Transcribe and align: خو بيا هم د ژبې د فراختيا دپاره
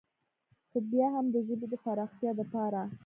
خو 0.69 0.77
بيا 0.91 1.07
هم 1.15 1.25
د 1.33 1.37
ژبې 1.47 1.67
د 1.69 1.73
فراختيا 1.85 2.31
دپاره 2.39 2.81